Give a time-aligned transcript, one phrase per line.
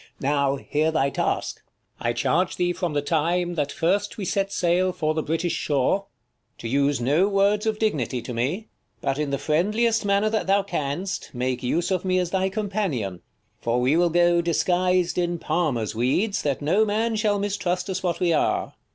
[0.19, 1.61] Now hear thy task.
[1.99, 6.07] I charge thee from the time That first we set sail for the British shore,
[6.57, 8.69] To use no words of dignity to me,
[8.99, 12.49] But in the friendliest manner that thou canst, 40 Make use of me as thy
[12.49, 13.21] companion:
[13.63, 18.19] jiFor we will go disguis'd in palmers' weeds, "That no man shall mistrust us what
[18.19, 18.73] we are.